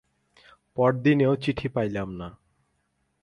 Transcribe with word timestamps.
পরদিনেও 0.77 1.33
চিঠি 1.35 1.67
পাইল 1.75 1.95
না। 2.19 2.27